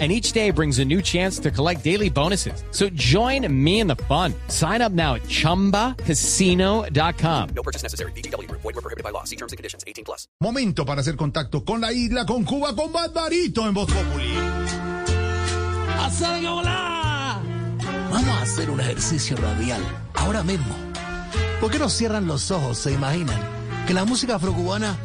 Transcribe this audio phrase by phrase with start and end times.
[0.00, 2.64] and each day brings a new chance to collect daily bonuses.
[2.72, 4.34] So join me in the fun.
[4.48, 7.48] Sign up now at ChumbaCasino.com.
[7.54, 8.10] No purchase necessary.
[8.16, 8.50] BGW.
[8.50, 9.22] Void were prohibited by law.
[9.22, 9.84] See terms and conditions.
[9.86, 10.26] 18 plus.
[10.40, 14.34] Momento para hacer contacto con la isla, con Cuba, con Barbarito en Voz Populi.
[18.10, 19.82] Vamos a hacer un ejercicio radial
[20.14, 20.74] ahora mismo.
[21.60, 22.78] ¿Por qué no cierran los ojos?
[22.78, 23.40] Se imaginan
[23.86, 24.96] que la música afrocubana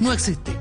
[0.00, 0.52] no existe.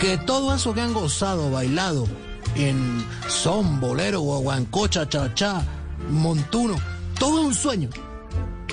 [0.00, 2.06] Que todo eso que han gozado, bailado
[2.54, 5.62] en son, bolero, guaguancocha, cha-cha,
[6.08, 6.76] montuno,
[7.18, 7.90] todo un sueño.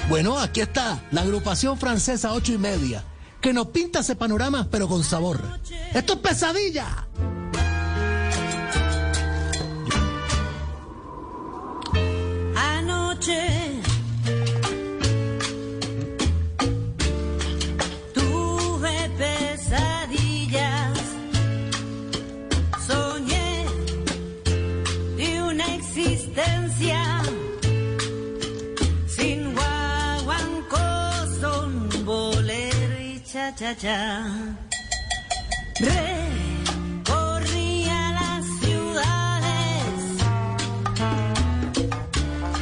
[0.09, 3.03] Bueno, aquí está la agrupación francesa ocho y media,
[3.41, 5.39] que nos pinta ese panorama pero con sabor.
[5.93, 7.06] ¡Esto es pesadilla!
[33.47, 34.25] Cha cha cha.
[36.99, 39.93] Recorría las ciudades.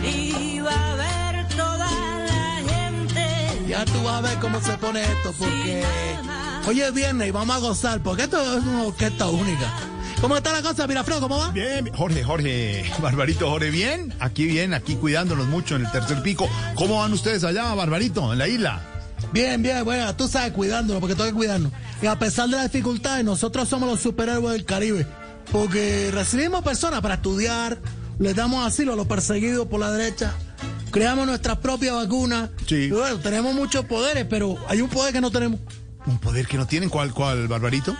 [0.03, 1.89] Iba a ver toda
[2.25, 3.25] la gente.
[3.67, 5.83] Ya tú vas a ver cómo se pone esto, porque
[6.67, 9.73] hoy es viernes y vamos a gozar, porque esto es una orquesta única.
[10.22, 11.19] ¿Cómo está la cosa, Miraflor?
[11.19, 11.50] ¿Cómo va?
[11.50, 14.13] Bien, Jorge, Jorge, Barbarito, Jorge, bien.
[14.19, 16.47] Aquí bien, aquí cuidándonos mucho en el tercer pico.
[16.75, 18.94] ¿Cómo van ustedes allá, Barbarito, en la isla?
[19.36, 21.73] Bien, bien, bueno, tú sabes, cuidándolo, porque tengo que cuidarnos.
[22.02, 25.05] Y a pesar de las dificultades, nosotros somos los superhéroes del Caribe,
[25.52, 27.78] porque recibimos personas para estudiar,
[28.17, 30.34] les damos asilo a los perseguidos por la derecha,
[30.90, 32.50] creamos nuestra propia vacuna.
[32.66, 32.85] Sí.
[32.85, 35.59] Y bueno, tenemos muchos poderes, pero hay un poder que no tenemos.
[36.06, 37.94] Un poder que no tienen, ¿cuál, cuál, Barbarito?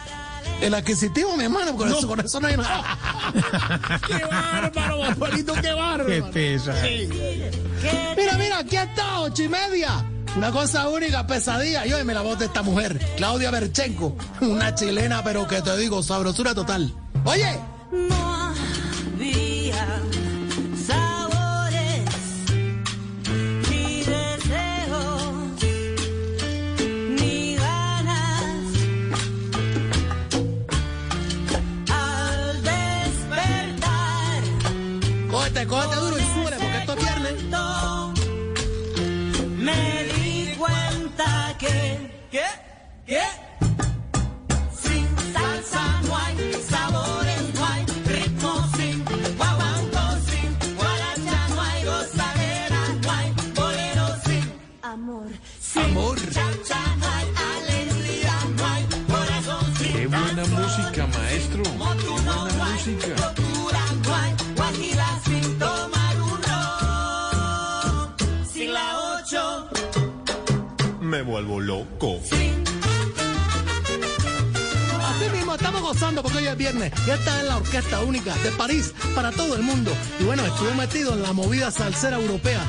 [0.62, 2.98] El adquisitivo, mi hermano, con, eso, con eso no hay nada.
[4.08, 6.06] ¡Qué bárbaro, Barbarito, qué bárbaro!
[6.06, 6.74] ¡Qué pesa!
[8.16, 10.02] Mira, mira, aquí está, ocho y media.
[10.36, 11.86] Una cosa única, pesadilla.
[11.86, 14.18] Y me la voz de esta mujer, Claudia Berchenko.
[14.42, 16.94] Una chilena, pero que te digo, sabrosura total.
[17.24, 17.58] Oye,
[60.96, 61.64] música, maestro.
[61.64, 61.70] Qué
[62.10, 62.36] buena
[62.74, 63.16] música.
[65.26, 68.16] sin tomar un ron,
[68.52, 69.70] sin la ocho,
[71.02, 72.20] Me vuelvo loco.
[75.02, 76.94] Así mismo estamos gozando porque hoy es viernes.
[77.08, 79.92] Y esta es la orquesta única de París para todo el mundo.
[80.20, 82.62] Y bueno, estuve metido en la movida salsera europea.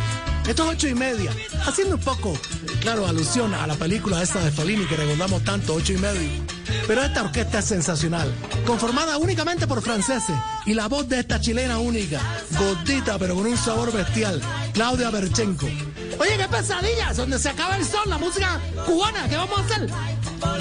[0.49, 1.31] Esto es ocho y media.
[1.67, 2.33] Haciendo un poco,
[2.81, 6.56] claro, alusión a la película esa de Fellini que recordamos tanto, ocho y media.
[6.87, 8.33] Pero esta orquesta es sensacional.
[8.67, 10.37] Conformada únicamente por franceses.
[10.65, 12.21] Y la voz de esta chilena única.
[12.59, 14.41] Gordita, pero con un sabor bestial.
[14.73, 15.67] Claudia Berchenko.
[15.67, 17.13] Oye, qué pesadilla.
[17.15, 19.29] Donde se acaba el sol, la música cubana.
[19.29, 19.91] ¿Qué vamos a hacer?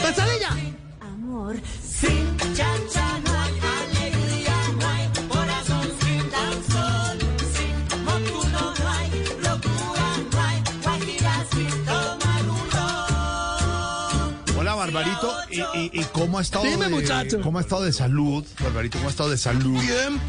[0.01, 0.49] Pesadilla.
[1.01, 1.55] amor,
[14.95, 15.37] Barbarito.
[15.51, 17.41] ¿Y, y, y cómo ha estado Dime, de, muchacho.
[17.41, 18.97] ¿Cómo ha estado de salud, Barbarito?
[18.97, 19.79] ¿Cómo ha estado de salud?
[19.81, 20.19] Bien.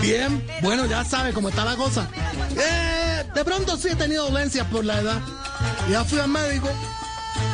[0.00, 0.46] Bien.
[0.62, 2.08] Bueno, ya sabe cómo está la cosa.
[2.56, 5.20] Eh, de pronto sí he tenido dolencias por la edad.
[5.90, 6.68] Ya fui al médico.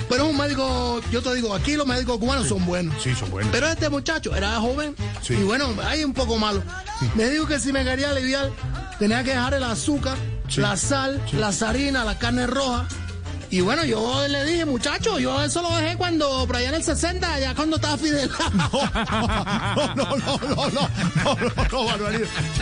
[0.09, 3.03] Pero es un médico, yo te digo, aquí los médicos cubanos son buenos.
[3.03, 3.51] Sí, son buenos.
[3.51, 5.33] Pero este muchacho era joven Sí.
[5.35, 6.63] y bueno, ahí un poco malo.
[7.15, 8.51] Me dijo que si me quería aliviar,
[8.99, 10.17] tenía que dejar el azúcar,
[10.57, 11.37] la sal, Sí.
[11.39, 12.87] las harinas, la carne roja
[13.51, 16.83] Y bueno, yo le dije, muchacho, yo eso lo dejé cuando, por allá en el
[16.83, 18.31] 60, ya cuando estaba Fidel.
[19.75, 22.11] No, no, no, no, no, no, no, no, no.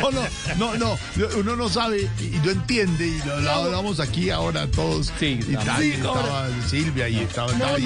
[0.00, 0.98] No, no, no, no,
[1.38, 5.12] uno no sabe y no entiende y lo, hablamos aquí ahora todos.
[5.18, 7.84] Sí, y estaba Silvia y estaba No, y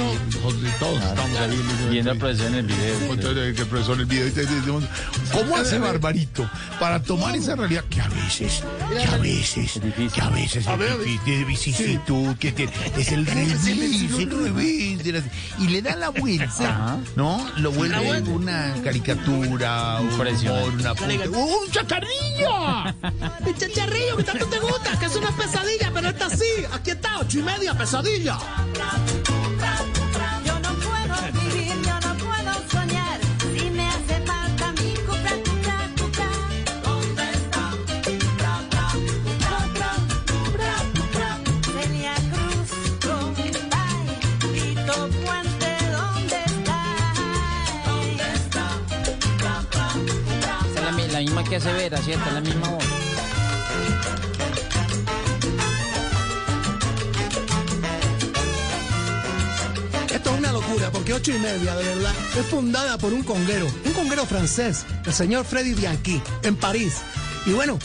[0.78, 1.60] todos estamos ahí.
[1.90, 3.12] Viendo al profesor en el video.
[3.12, 4.84] Entonces, el profesor en el video decimos,
[5.32, 6.48] ¿cómo hace Barbarito
[6.80, 9.80] para tomar esa realidad que a veces, que a veces,
[10.12, 13.66] que a veces es difícil, vicisitud, que te- es el revés,
[14.18, 15.24] el revés, de las-
[15.58, 17.44] y le da la vuelta, ¿no?
[17.58, 22.94] Lo vuelve una caricatura, un humor, una punta, ¡un chacarrillo!
[23.44, 26.44] Mi chicharrillo, que tanto te gusta, que es una pesadilla, pero está así.
[26.72, 28.38] Aquí está, ocho y media, pesadilla.
[51.48, 52.30] Que hace Vera, ¿cierto?
[52.32, 52.84] La misma voz.
[60.12, 63.66] Esto es una locura, porque ocho y media, de verdad, es fundada por un conguero,
[63.84, 66.96] un conguero francés, el señor Freddy Bianchi, en París.
[67.44, 67.78] Y bueno,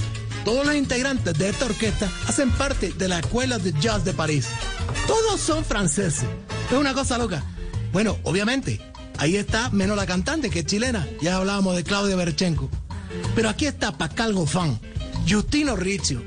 [0.44, 4.48] todos los integrantes de esta orquesta hacen parte de la Escuela de Jazz de París.
[5.06, 6.26] Todos son franceses.
[6.72, 7.44] Es una cosa loca.
[7.94, 8.82] Bueno, obviamente,
[9.18, 11.08] ahí está, menos la cantante, que es chilena.
[11.22, 12.70] Ya hablábamos de Claudia Berchenko.
[13.36, 14.80] Pero aquí está Pascal Goffin,
[15.28, 16.22] Justino Riccio,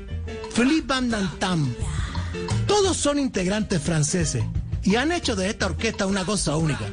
[0.55, 1.73] Philippe Van Dantam,
[2.67, 4.43] todos son integrantes franceses
[4.83, 6.85] y han hecho de esta orquesta una cosa única.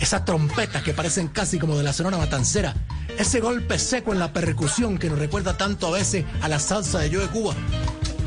[0.00, 2.74] Esas trompetas que parecen casi como de la Sonora Matancera.
[3.18, 6.98] Ese golpe seco en la percusión que nos recuerda tanto a veces a la salsa
[7.00, 7.54] de Yo de Cuba.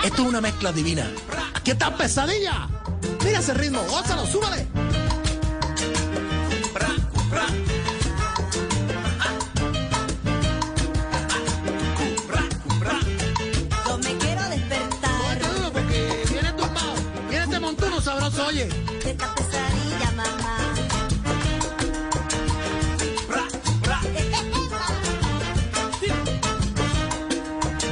[0.04, 1.08] Esto es una mezcla divina.
[1.54, 2.68] ¡Aquí está pesadilla!
[3.24, 4.68] Mira ese ritmo, gózalo, súbale.
[18.38, 18.66] Oye.
[18.66, 20.58] de esta pesadilla, mamá.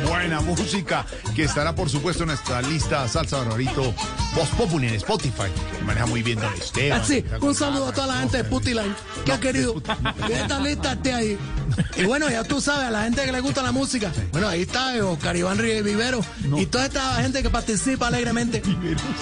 [0.08, 1.06] Buena música
[1.36, 3.94] que estará por supuesto en nuestra lista Salsa Barbarito
[4.38, 5.50] Voz Populi en Spotify.
[5.80, 7.02] que maneja muy bien Don Esteban.
[7.02, 8.94] Así, Está un saludo a toda la gente de Putiline
[9.26, 11.38] que ha querido que esta lista esté ahí.
[11.96, 14.12] Y bueno, ya tú sabes, a la gente que le gusta la música.
[14.32, 16.22] Bueno, ahí está Oscar Iván Ríos Vivero
[16.56, 18.62] y toda esta gente que participa alegremente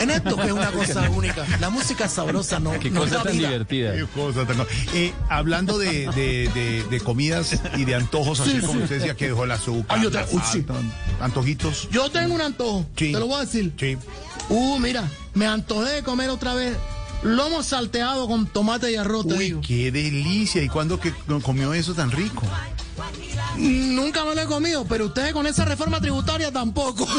[0.02, 1.46] en esto que es una cosa única.
[1.62, 2.78] La música sabrosa no.
[2.80, 3.48] Qué cosa tan vida.
[3.50, 3.94] divertida.
[3.96, 8.60] Qué cosa tan- Eh, hablando de, de- de- de comidas y de antojos, así Sí,
[8.60, 8.80] como sí.
[8.84, 10.62] usted decía que dejó el azúcar, Ay, yo te- la uy, sal, sí.
[10.64, 10.92] ton-
[11.22, 11.88] antojitos.
[11.90, 13.14] Yo tengo un antojo, Sí.
[13.14, 13.74] te lo voy a decir.
[13.80, 13.98] Sí.
[14.50, 15.04] Uh, mira,
[15.34, 16.78] me antojé de comer otra vez
[17.24, 19.62] lomo salteado con tomate y arroz, Uy, digo.
[19.66, 20.62] qué delicia.
[20.62, 21.14] ¿Y cuándo que
[21.44, 22.44] comió eso tan rico?
[23.58, 27.08] Nunca me lo he comido, pero ustedes con esa reforma tributaria tampoco.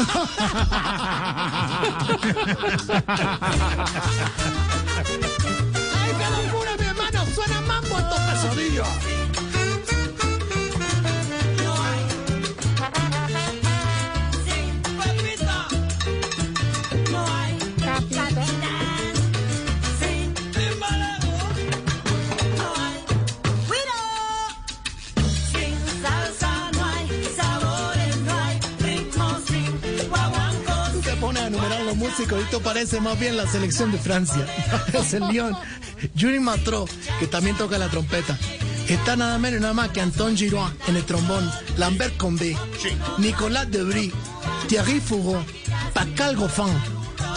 [4.79, 7.25] ¡Ay, qué locura, mi hermano!
[7.33, 8.87] Suena mambo estos pesadillas.
[32.19, 34.45] Esto parece más bien la selección de Francia.
[34.93, 35.55] Es el León.
[36.15, 36.85] Yuri Matro,
[37.19, 38.37] que también toca la trompeta.
[38.87, 42.55] Está nada menos y nada más que Anton Giroin en el trombón, Lambert Combé,
[43.17, 44.13] Nicolas Debris,
[44.67, 45.45] Thierry Fouron,
[45.93, 46.73] Pascal Goffin,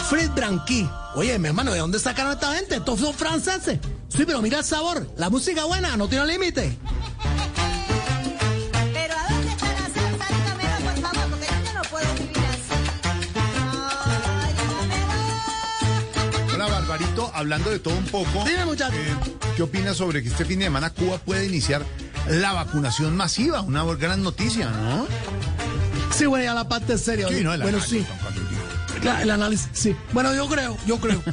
[0.09, 0.89] Fred Branqui.
[1.15, 2.75] Oye, mi hermano, ¿de dónde sacaron a esta gente?
[2.77, 3.79] Estos son franceses.
[4.07, 5.07] Sí, pero mira el sabor.
[5.17, 6.77] La música buena no tiene límite.
[17.33, 18.43] Hablando de todo un poco.
[18.45, 19.15] Dime, eh,
[19.55, 21.85] ¿Qué opinas sobre que este fin de semana Cuba puede iniciar
[22.27, 23.61] la vacunación masiva?
[23.61, 25.07] Una gran noticia, ¿no?
[26.13, 27.27] Sí, bueno, ya la parte seria.
[27.29, 28.99] Sí, no, el bueno, análisis, sí.
[29.01, 29.95] Claro, el análisis, sí.
[30.11, 31.21] Bueno, yo creo, yo creo.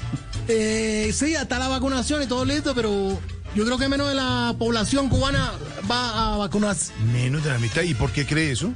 [0.50, 3.20] Eh, sí, ya está la vacunación y todo listo, pero
[3.54, 5.52] yo creo que menos de la población cubana
[5.90, 6.94] va a vacunarse.
[7.12, 7.82] Menos de la mitad.
[7.82, 8.72] ¿Y por qué cree eso?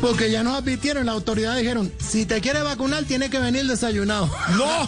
[0.00, 4.30] Porque ya nos advirtieron, las autoridades dijeron, si te quieres vacunar, tienes que venir desayunado.
[4.56, 4.86] ¡No!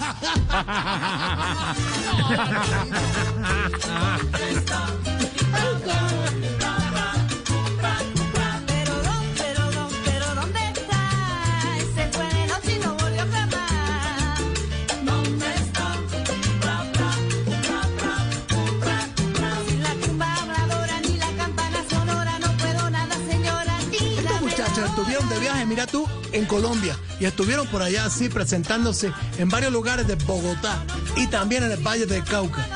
[24.90, 26.96] Estuvieron de viaje, mira tú, en Colombia.
[27.18, 30.84] Y estuvieron por allá así presentándose en varios lugares de Bogotá
[31.16, 32.66] y también en el Valle del Cauca.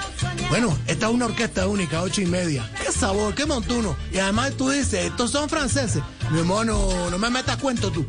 [0.49, 2.71] Bueno, esta es una orquesta única, ocho y media.
[2.83, 3.97] Qué sabor, qué montuno.
[4.13, 6.03] Y además tú dices, estos son franceses.
[6.31, 8.07] Mi hermano, no me metas cuento tú.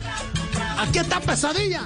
[0.77, 1.81] Aquí está pesadilla.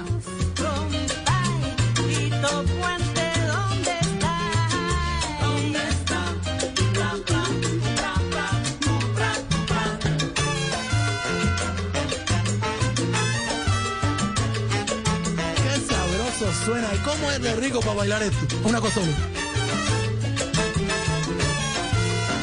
[16.64, 16.88] Suena.
[16.94, 18.56] ¿Y cómo es de rico para bailar esto?
[18.64, 19.18] Una cosa única.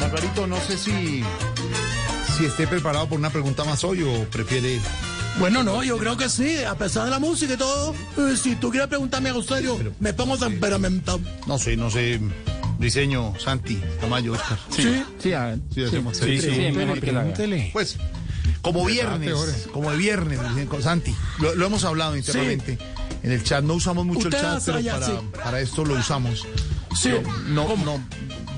[0.00, 1.22] Barbarito, no sé si,
[2.36, 4.80] si esté preparado por una pregunta más hoy o prefiere.
[5.38, 7.94] Bueno, no, yo creo que sí, a pesar de la música y todo.
[8.16, 11.20] eh, si tú quieres preguntarme algo serio, me pongo temperamental.
[11.46, 12.20] No sé, no sé.
[12.78, 14.58] Diseño, Santi, Tamayo, Oscar.
[14.70, 15.02] Sí.
[15.18, 15.58] Sí, a ver.
[15.74, 16.72] Sí, hacemos Sí, sí, sí.
[16.72, 17.34] mejor que la haga.
[17.72, 17.96] Pues,
[18.62, 20.38] como viernes, como de viernes,
[20.80, 22.78] Santi, lo, lo hemos hablado internamente
[23.22, 23.62] en el chat.
[23.64, 25.12] No usamos mucho el chat, pero allá, para, sí.
[25.44, 26.46] para esto lo usamos.
[26.96, 27.10] Sí.
[27.46, 28.00] No, no,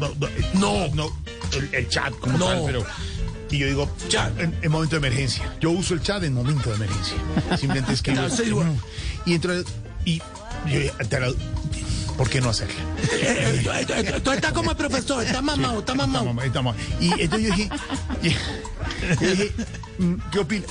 [0.01, 0.13] no,
[0.55, 1.13] no, no,
[1.53, 2.47] el, el chat como No.
[2.47, 2.87] tal, pero.
[3.51, 5.53] Y yo digo, chat, en, en momento de emergencia.
[5.61, 7.17] Yo uso el chat en momento de emergencia.
[7.59, 8.63] Simplemente es que yo.
[9.27, 9.67] Y entonces,
[10.05, 10.81] y yo,
[12.17, 12.75] ¿por qué no hacerlo?
[13.13, 16.33] Eh, eh, eh, Tú estás como el profesor, estás mamado, estás mamado.
[17.01, 17.71] Y entonces yo dije,
[19.21, 19.53] yo dije,
[19.99, 20.71] mm, ¿qué opinas?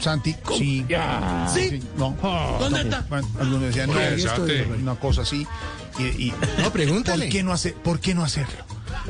[0.00, 0.84] Santi, sí.
[1.52, 1.82] ¿Sí?
[1.96, 2.16] No.
[2.60, 3.04] ¿Dónde está?
[3.08, 4.62] Bueno, algunos decían, no, Cállate.
[4.80, 5.46] una cosa así.
[5.98, 7.26] Y, y- No, pregúntale.
[7.26, 8.64] ¿Por qué no, hacer, ¿Por qué no hacerlo?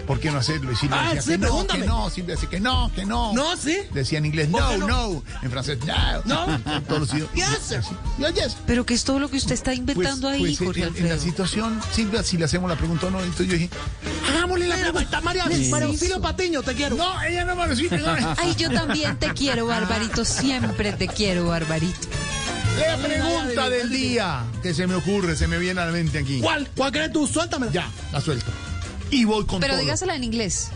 [0.07, 0.73] ¿Por qué no hacerlo?
[0.73, 1.81] Y Silvia Ah, decía sí, que no, pregúntame.
[1.83, 3.33] que no, Silvia decía que no, que no.
[3.33, 3.77] No, sí.
[3.93, 5.09] Decía en inglés, ¿Por qué no, no?
[5.11, 5.79] no, En francés,
[6.25, 6.47] no.
[6.47, 6.83] No.
[6.83, 7.35] Todos los idiomas.
[7.35, 7.81] Yes, sir.
[8.19, 8.57] Yo, yes.
[8.67, 10.87] Pero que es todo lo que usted está Pues, inventando ahí, pues, en- Jorge en,
[10.89, 11.21] en la Alfredo.
[11.21, 13.71] situación, Silvia, si le hacemos la pregunta o no, entonces yo dije,
[14.93, 15.45] María.
[15.71, 16.97] María Auxilio Patiño, te quiero.
[16.97, 18.15] no, ella no me lo dice, no.
[18.39, 20.25] Ay, yo también te quiero, Barbarito.
[20.25, 22.09] Siempre te quiero, Barbarito.
[22.79, 26.41] La pregunta del día que se me ocurre, se me viene a la mente aquí.
[26.41, 26.69] ¿Cuál?
[26.77, 27.27] ¿Cuál crees tú?
[27.27, 27.69] Suéltame.
[27.73, 28.51] Ya, la suelto.
[29.11, 29.83] Y voy con Pero todo.
[29.83, 30.71] dígasela en inglés.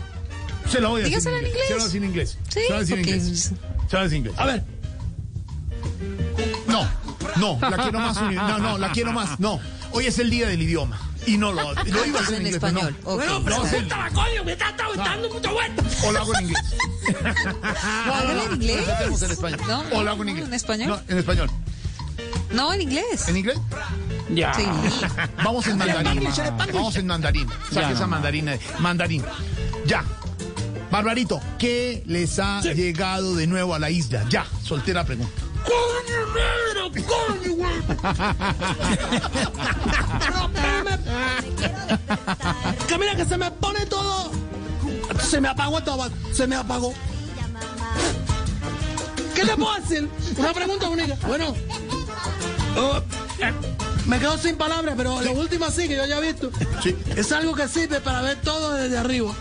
[0.71, 1.67] Se la voy a decir dígasela en inglés.
[1.67, 2.37] Se la voy a decir en inglés.
[2.47, 3.23] Sí, se la voy a decir en inglés.
[3.43, 3.55] Se la
[3.91, 4.39] voy a decir en inglés.
[4.39, 4.63] A ver.
[6.67, 6.87] No,
[7.37, 8.21] no, la quiero más.
[8.21, 9.39] No, no, la quiero más.
[9.39, 9.59] No.
[9.91, 11.08] Hoy es el día del idioma.
[11.25, 12.95] Y no lo, lo iba a hacer en, En inglés, pero español.
[13.03, 13.09] no.
[13.11, 13.15] Ok.
[13.17, 13.69] Bueno, No, sí.
[13.69, 15.83] preséntala, coño, me está dando mucha vuelta.
[16.05, 16.63] O lo hago en inglés.
[18.05, 18.87] Hágale en inglés.
[18.87, 19.59] Lo en español.
[19.67, 20.47] No, o lo hago en inglés.
[20.47, 20.87] en español.
[20.89, 21.51] No, en español.
[22.51, 23.27] No, en inglés.
[23.27, 23.57] ¿En inglés?
[24.33, 24.53] Ya.
[24.53, 24.63] Sí.
[25.43, 26.23] Vamos en mandarín.
[26.73, 27.47] Vamos en mandarín.
[27.71, 28.57] Saque esa mandarina.
[28.79, 29.23] Mandarín.
[29.85, 30.03] Ya.
[30.91, 34.25] Barbarito, ¿qué les ha llegado de nuevo a la isla?
[34.29, 35.31] Ya, soltera pregunta.
[35.65, 36.81] ¡Coño, madre!
[37.05, 37.79] ¡Coño, güey!
[42.87, 44.31] Que mira que se me pone todo.
[45.29, 46.09] Se me apagó todo.
[46.33, 46.93] Se me apagó.
[49.35, 50.09] ¿Qué le puedo decir?
[50.37, 51.15] Una pregunta única.
[51.27, 51.55] Bueno.
[52.75, 53.53] eh,
[54.05, 56.51] me quedo sin palabras, pero lo último sí que yo ya he visto.
[56.81, 56.95] Sí.
[57.15, 59.31] Es algo que sirve para ver todo desde arriba.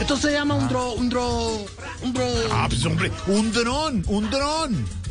[0.00, 0.92] Esto se llama un dro...
[0.92, 1.66] Un dro...
[2.02, 2.24] Un dro...
[2.50, 5.01] Ah, pues hombre, un dron, un dron.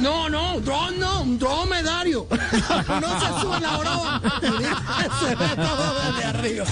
[0.00, 2.26] No, no, dron no, un dromedario.
[2.30, 6.64] Uno se sube la oroba y se ve todo desde arriba.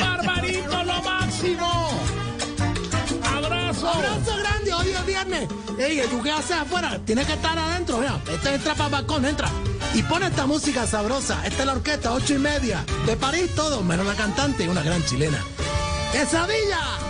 [0.00, 1.90] Barbarito, lo máximo.
[3.24, 3.88] Abrazo.
[3.88, 5.48] Abrazo grande, hoy es viernes.
[5.78, 7.00] Ey, ¿tú qué haces afuera?
[7.04, 8.20] Tienes que estar adentro, mira.
[8.32, 9.48] Este entra para el balcón, entra.
[9.94, 11.44] Y pone esta música sabrosa.
[11.44, 12.84] Esta es la orquesta, ocho y media.
[13.06, 15.42] De París, todo, menos la cantante, una gran chilena.
[16.12, 17.09] ¡Quesadilla!